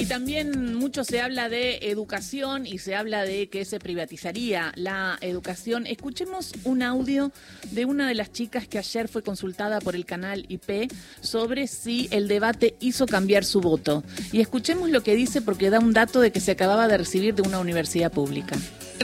[0.00, 5.18] Y también mucho se habla de educación y se habla de que se privatizaría la
[5.20, 5.86] educación.
[5.86, 7.32] Escuchemos un audio
[7.70, 10.90] de una de las chicas que ayer fue consultada por el canal IP
[11.20, 14.02] sobre si el debate hizo cambiar su voto.
[14.32, 17.34] Y escuchemos lo que dice porque da un dato de que se acababa de recibir
[17.34, 18.56] de una universidad pública.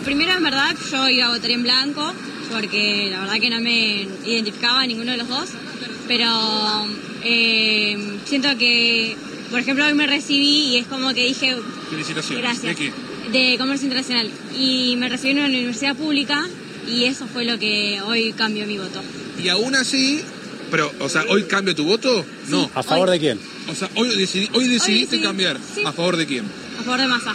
[0.02, 2.14] Primero, en verdad, yo iba a votar en blanco
[2.50, 5.50] porque la verdad que no me identificaba a ninguno de los dos.
[6.08, 6.26] Pero
[7.22, 9.14] eh, siento que
[9.50, 11.56] por ejemplo, hoy me recibí y es como que dije...
[11.90, 12.42] Felicitaciones.
[12.42, 12.62] Gracias.
[12.64, 12.92] ¿De qué?
[13.32, 14.30] De Comercio Internacional.
[14.58, 16.46] Y me recibí en una universidad pública
[16.88, 19.02] y eso fue lo que hoy cambió mi voto.
[19.42, 20.20] Y aún así,
[20.70, 22.24] pero, o sea, ¿hoy cambia tu voto?
[22.48, 22.70] No.
[22.74, 23.18] ¿A favor Hoy.
[23.18, 23.40] de quién?
[23.68, 25.58] O sea, hoy, decidí- hoy decidiste decidí, cambiar.
[25.74, 25.82] sí.
[25.84, 26.44] ¿A favor de quién?
[26.78, 27.34] A favor de masa.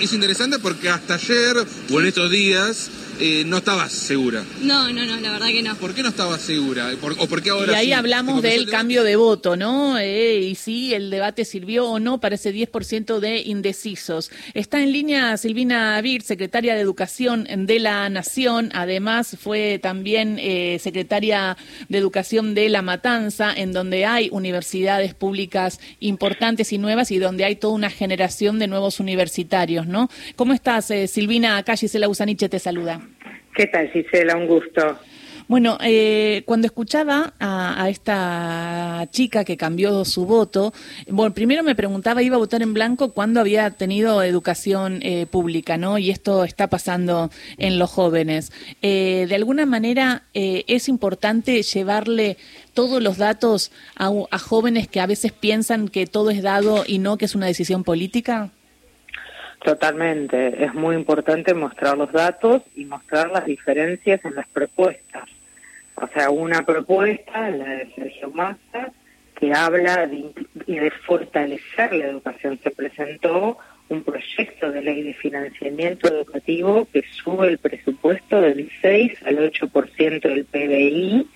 [0.00, 1.56] Es interesante porque hasta ayer
[1.92, 4.44] o en estos días eh, no estabas segura.
[4.62, 5.74] No, no, no, la verdad que no.
[5.76, 6.90] ¿Por qué no estabas segura?
[7.00, 7.92] ¿Por- ¿O por qué ahora Y ahí sí?
[7.92, 9.98] hablamos ¿Te convenció del cambio de voto, ¿no?
[9.98, 14.30] Eh, y si el debate sirvió o no para ese 10% de indecisos.
[14.54, 18.70] Está en línea Silvina Bir, secretaria de Educación de la Nación.
[18.74, 21.56] Además, fue también eh, secretaria
[21.88, 27.44] de Educación de La Matanza, en donde hay universidades públicas importantes y nuevas y donde
[27.44, 30.08] hay toda una generación de nuevos universitarios, ¿no?
[30.36, 31.56] ¿Cómo estás, eh, Silvina?
[31.56, 33.03] Acá Gisela Usaniche te saluda.
[33.54, 34.36] ¿Qué tal, Gisela?
[34.36, 34.98] Un gusto.
[35.46, 40.72] Bueno, eh, cuando escuchaba a, esta chica que cambió su voto,
[41.06, 45.76] bueno, primero me preguntaba, iba a votar en blanco cuando había tenido educación eh, pública,
[45.76, 45.98] ¿no?
[45.98, 48.52] Y esto está pasando en los jóvenes.
[48.80, 52.38] Eh, de alguna manera eh, es importante llevarle
[52.72, 57.18] todos los datos a jóvenes que a veces piensan que todo es dado y no
[57.18, 58.50] que es una decisión política.
[59.64, 60.62] Totalmente.
[60.62, 65.24] Es muy importante mostrar los datos y mostrar las diferencias en las propuestas.
[65.94, 68.92] O sea, una propuesta, la de Sergio Massa,
[69.34, 72.60] que habla de, fortalecer la educación.
[72.62, 73.56] Se presentó
[73.88, 80.20] un proyecto de ley de financiamiento educativo que sube el presupuesto del 6 al 8%
[80.20, 81.26] del PBI,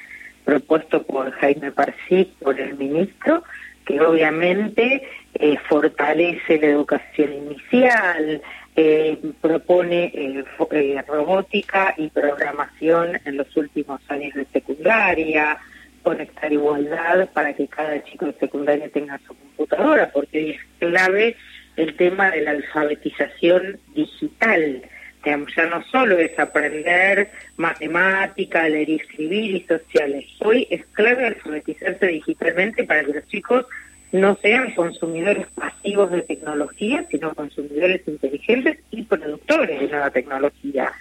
[0.44, 3.42] propuesto por Jaime Parsic, por el ministro,
[3.88, 8.42] que obviamente eh, fortalece la educación inicial,
[8.76, 15.56] eh, propone eh, robótica y programación en los últimos años de secundaria,
[16.02, 21.34] conectar igualdad para que cada chico de secundaria tenga su computadora, porque es clave
[21.76, 24.82] el tema de la alfabetización digital.
[25.24, 30.24] Digamos, ya no solo es aprender matemática, leer y escribir y sociales.
[30.40, 33.66] Hoy es clave alfabetizarse digitalmente para que los chicos
[34.12, 40.92] no sean consumidores pasivos de tecnología, sino consumidores inteligentes y productores de nueva tecnología.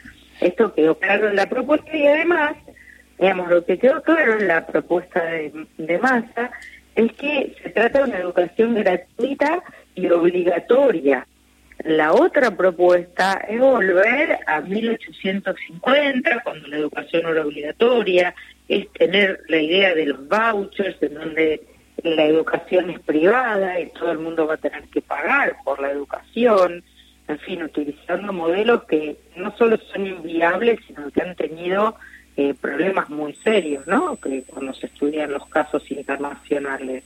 [0.42, 2.58] Esto quedó claro en la propuesta y además,
[3.18, 6.52] digamos, lo que quedó claro en la propuesta de, de Massa
[6.96, 9.64] es que se trata de una educación gratuita
[9.96, 11.26] y obligatoria.
[11.88, 18.36] La otra propuesta es volver a 1850, cuando la educación era obligatoria,
[18.68, 21.62] es tener la idea de los vouchers, en donde
[22.04, 25.90] la educación es privada y todo el mundo va a tener que pagar por la
[25.90, 26.84] educación,
[27.30, 31.96] en fin, utilizando modelos que no solo son inviables, sino que han tenido
[32.36, 34.18] eh, problemas muy serios, ¿no?
[34.18, 37.06] Que cuando se estudian los casos internacionales.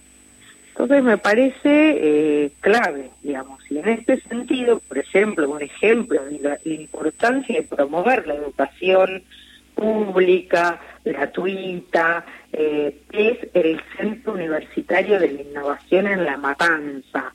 [0.71, 6.39] Entonces me parece eh, clave, digamos, y en este sentido, por ejemplo, un ejemplo de
[6.39, 9.21] la, importancia de promover la educación
[9.75, 17.33] pública, gratuita, eh, es el Centro Universitario de la Innovación en La Matanza,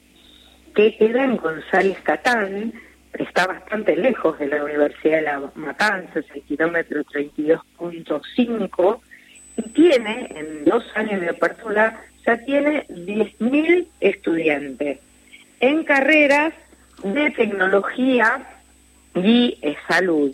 [0.74, 2.72] que queda en González Catán,
[3.12, 9.00] está bastante lejos de la Universidad de La Matanza, es el kilómetro 32.5,
[9.58, 14.98] y tiene, en dos años de apertura, ya tiene 10.000 estudiantes
[15.60, 16.52] en carreras
[17.02, 18.46] de tecnología
[19.14, 20.32] y eh, salud.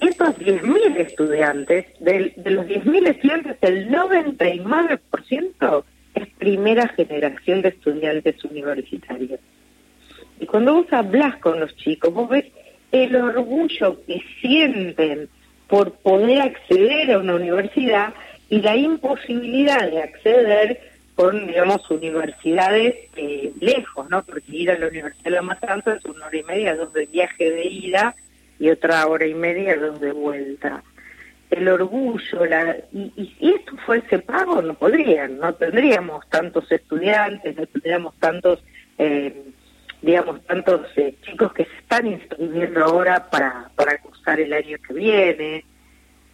[0.00, 5.84] Y estos 10.000 estudiantes, del- de, los 10.000 estudiantes, el 99%
[6.14, 9.40] es primera generación de estudiantes universitarios.
[10.40, 12.46] Y cuando vos hablas con los chicos, vos ves
[12.90, 15.28] el orgullo que sienten
[15.68, 18.12] por poder acceder a una universidad
[18.50, 24.22] y la imposibilidad de acceder con, digamos, universidades eh, lejos, ¿no?
[24.22, 27.06] Porque ir a la Universidad de La Matanza es una hora y media, dos de
[27.06, 28.14] viaje de ida
[28.58, 30.82] y otra hora y media, dos de vuelta.
[31.50, 37.54] El orgullo, la, y, y si esto fuese pago, no podrían, no tendríamos tantos estudiantes,
[37.56, 38.64] no tendríamos tantos,
[38.96, 39.34] eh,
[40.00, 44.94] digamos, tantos eh, chicos que se están inscribiendo ahora para, para cursar el año que
[44.94, 45.64] viene.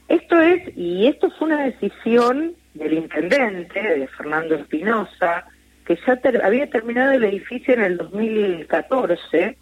[0.06, 5.44] Esto es, y esto fue una decisión del intendente, de Fernando Espinosa,
[5.84, 9.56] que ya había terminado el edificio en el 2014.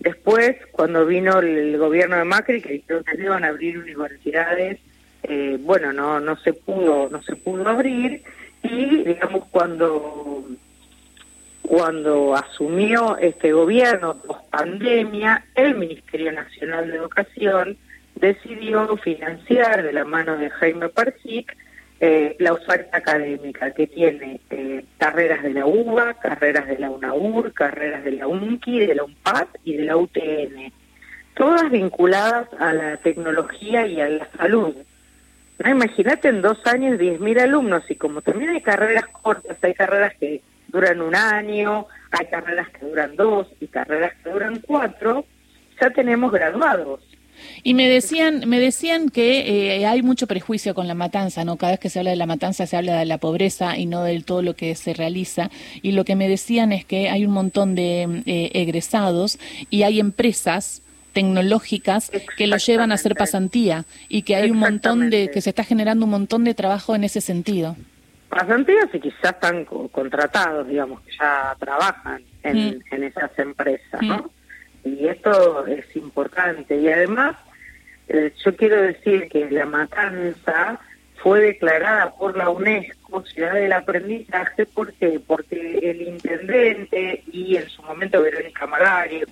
[0.00, 4.80] Después, cuando vino el, gobierno de Macri, que dijeron que iban a abrir universidades,
[5.24, 8.24] eh, bueno, no no se pudo no se pudo abrir
[8.64, 10.44] y digamos cuando
[11.62, 17.78] cuando asumió este gobierno post pandemia, el Ministerio Nacional de Educación
[18.16, 21.56] decidió financiar de la mano de Jaime Parsic
[22.04, 27.52] eh, la oferta académica que tiene eh, carreras de la UBA, carreras de la UNAUR,
[27.52, 30.72] carreras de la UNCI, de la UNPAD y de la UTN,
[31.34, 34.74] todas vinculadas a la tecnología y a la salud.
[35.60, 40.14] No, imagínate en dos años 10.000 alumnos y como también hay carreras cortas, hay carreras
[40.18, 45.24] que duran un año, hay carreras que duran dos y carreras que duran cuatro,
[45.80, 47.11] ya tenemos graduados.
[47.62, 51.56] Y me decían, me decían que eh, hay mucho prejuicio con la matanza, ¿no?
[51.56, 54.02] Cada vez que se habla de la matanza se habla de la pobreza y no
[54.02, 55.50] de todo lo que se realiza.
[55.82, 59.38] Y lo que me decían es que hay un montón de eh, egresados
[59.70, 65.10] y hay empresas tecnológicas que lo llevan a hacer pasantía y que hay un montón
[65.10, 67.76] de que se está generando un montón de trabajo en ese sentido.
[68.28, 72.80] Pasantías y quizás están contratados, digamos, que ya trabajan en, mm.
[72.92, 74.16] en esas empresas, ¿no?
[74.16, 74.30] Mm.
[74.84, 76.76] Y esto es importante.
[76.76, 77.36] Y además,
[78.08, 80.80] eh, yo quiero decir que la matanza
[81.16, 85.20] fue declarada por la UNESCO Ciudad del Aprendizaje, ¿por qué?
[85.24, 89.22] Porque el intendente y en su momento Verónica Magari,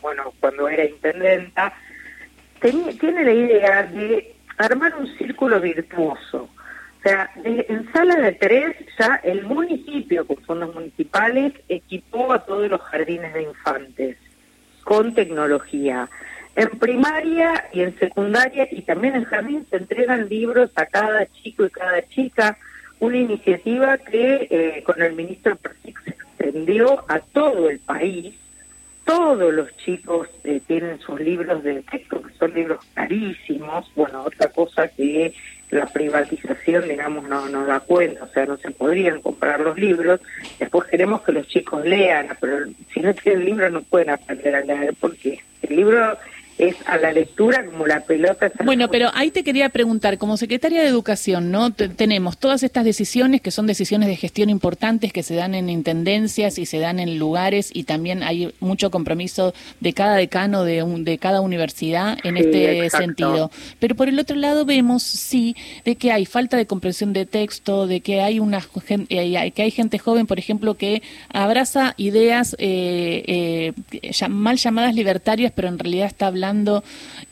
[0.00, 1.72] bueno, cuando era intendenta,
[2.60, 6.48] tiene la idea de armar un círculo virtuoso
[7.02, 12.70] o sea, en sala de tres ya el municipio con fondos municipales equipó a todos
[12.70, 14.16] los jardines de infantes
[14.82, 16.08] con tecnología.
[16.54, 21.64] En primaria y en secundaria y también en jardín se entregan libros a cada chico
[21.64, 22.58] y cada chica,
[23.00, 28.34] una iniciativa que eh, con el ministro Persic se extendió a todo el país.
[29.14, 33.92] Todos los chicos eh, tienen sus libros de texto, que son libros carísimos.
[33.94, 35.34] Bueno, otra cosa que
[35.68, 40.18] la privatización, digamos, no nos da cuenta, o sea, no se podrían comprar los libros.
[40.58, 42.64] Después queremos que los chicos lean, pero
[42.94, 46.16] si no tienen libros no pueden aprender a leer porque el libro
[46.62, 48.50] es a la lectura como la pelota.
[48.64, 51.72] Bueno, pero ahí te quería preguntar, como secretaria de Educación, ¿no?
[51.72, 56.58] tenemos todas estas decisiones que son decisiones de gestión importantes que se dan en intendencias
[56.58, 61.18] y se dan en lugares y también hay mucho compromiso de cada decano de, de
[61.18, 63.50] cada universidad en este sentido.
[63.80, 67.86] Pero por el otro lado vemos, sí, de que hay falta de comprensión de texto,
[67.86, 73.72] de que hay una eh, que hay gente joven, por ejemplo, que abraza ideas eh,
[73.92, 76.51] eh, mal llamadas libertarias, pero en realidad está hablando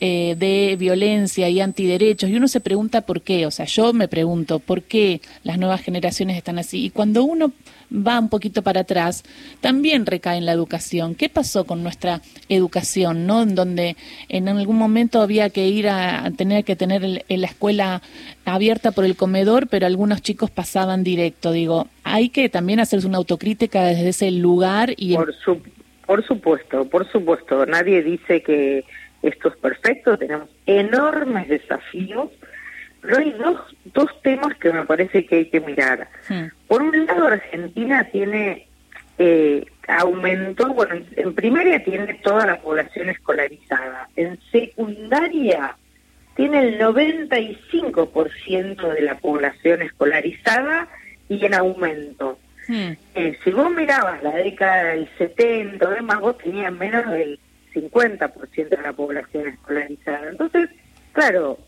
[0.01, 4.09] eh, de violencia y antiderechos y uno se pregunta por qué, o sea, yo me
[4.09, 7.53] pregunto por qué las nuevas generaciones están así y cuando uno
[7.93, 9.25] va un poquito para atrás,
[9.61, 11.15] también recae en la educación.
[11.15, 13.43] ¿Qué pasó con nuestra educación, no?
[13.43, 13.97] En donde
[14.29, 18.03] en algún momento había que ir a, tener que tener la escuela
[18.45, 21.53] abierta por el comedor, pero algunos chicos pasaban directo.
[21.53, 25.35] Digo, hay que también hacerse una autocrítica desde ese lugar y por,
[26.07, 27.67] por supuesto, por supuesto.
[27.67, 28.85] Nadie dice que
[29.23, 32.31] esto es perfecto, tenemos enormes desafíos,
[33.01, 36.09] pero hay dos, dos temas que me parece que hay que mirar.
[36.67, 38.67] Por un lado, Argentina tiene,
[39.19, 45.77] eh, aumentó, bueno, en primaria tiene toda la población escolarizada, en secundaria
[46.37, 50.89] tiene el 95% de la población escolarizada
[51.29, 52.39] y en aumento.
[52.69, 57.41] Eh, si vos mirabas la década del 70, además vos tenías menos del
[57.73, 60.31] 50% de la población escolarizada.
[60.31, 60.71] Entonces,
[61.13, 61.59] claro,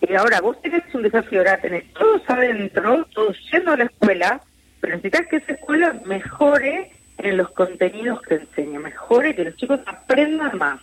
[0.00, 4.40] y ahora vos tenés un desafío, ahora tenés todos adentro, todos yendo a la escuela,
[4.80, 9.80] pero necesitas que esa escuela mejore en los contenidos que enseña, mejore que los chicos
[9.86, 10.80] aprendan más,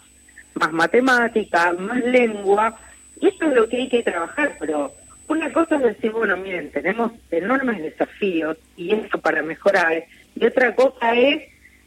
[0.55, 2.77] más matemática, más lengua,
[3.19, 4.91] y esto es lo que hay que trabajar, pero
[5.27, 10.03] una cosa es decir, bueno, miren, tenemos enormes desafíos y esto para mejorar,
[10.35, 11.43] y otra cosa es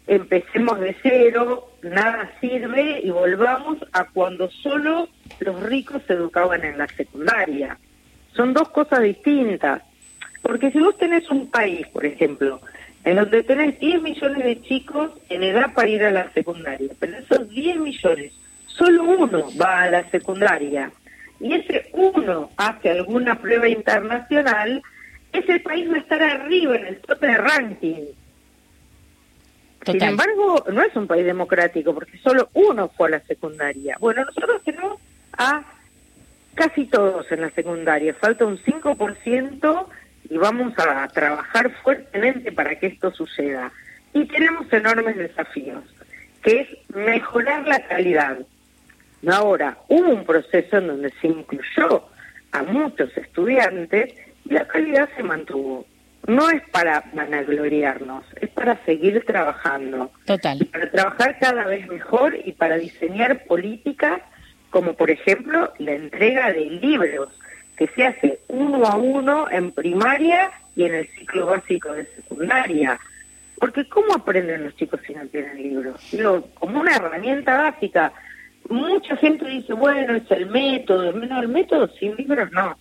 [0.07, 5.09] empecemos de cero, nada sirve y volvamos a cuando solo
[5.41, 7.79] los ricos se educaban en la secundaria.
[8.35, 9.83] Son dos cosas distintas.
[10.43, 12.61] Porque si vos tenés un país, por ejemplo,
[13.05, 17.17] en donde tenés 10 millones de chicos en edad para ir a la secundaria, pero
[17.17, 18.33] esos 10 millones,
[18.67, 20.91] solo uno va a la secundaria,
[21.41, 24.83] y ese uno hace alguna prueba internacional,
[25.33, 28.05] ese país va a estar arriba en el tope de ranking.
[29.87, 33.97] Sin embargo, no es un país democrático porque solo uno fue a la secundaria.
[34.01, 34.99] Bueno, nosotros tenemos
[35.39, 35.63] a
[36.55, 38.15] casi todos en la secundaria.
[38.15, 39.87] Falta un 5%
[40.29, 43.73] y vamos a trabajar fuertemente para que esto suceda.
[44.13, 45.85] Y tenemos enormes desafíos,
[46.43, 48.39] que es mejorar la calidad.
[49.29, 52.05] Ahora, hubo un proceso en donde se incluyó
[52.53, 54.15] a muchos estudiantes
[54.45, 55.87] y la calidad se mantuvo.
[56.27, 60.11] No es para vanagloriarnos, es para seguir trabajando.
[60.25, 60.67] Total.
[60.73, 64.21] para trabajar cada vez mejor y para diseñar políticas
[64.71, 67.29] como, por ejemplo, la entrega de libros
[67.77, 72.99] que se hace uno a uno en primaria y en el ciclo básico de secundaria.
[73.59, 76.01] Porque ¿cómo aprenden los chicos si no tienen libros?
[76.11, 78.13] Digo, como una herramienta básica.
[78.69, 81.13] Mucha gente dice, bueno, es el método.
[81.13, 82.77] No, el método sin libros no.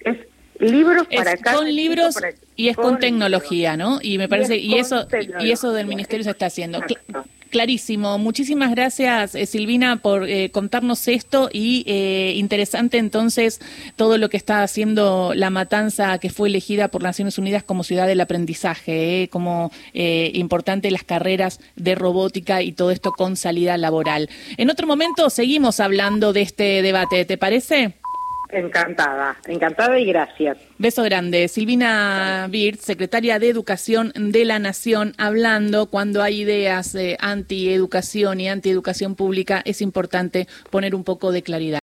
[0.00, 0.18] Es
[0.58, 2.16] libros para es con libros
[2.56, 3.98] y es con, tecnología, ¿no?
[4.02, 5.06] Y me parece y, eso
[5.40, 6.80] y eso del ministerio se está haciendo.
[7.50, 8.18] Clarísimo.
[8.18, 13.60] Muchísimas gracias, eh, Silvina, por eh, contarnos esto y eh, interesante entonces
[13.96, 18.06] todo lo que está haciendo la matanza que fue elegida por Naciones Unidas como ciudad
[18.06, 24.28] del aprendizaje, como importante las carreras de robótica y todo esto con salida laboral.
[24.56, 27.94] En otro momento seguimos hablando de este debate, ¿te parece?
[28.50, 30.56] Encantada, encantada y gracias.
[30.78, 31.48] Beso grande.
[31.48, 38.48] Silvina Birt, secretaria de Educación de la Nación, hablando cuando hay ideas de anti-educación y
[38.48, 41.76] anti-educación pública, es importante poner un poco de claridad.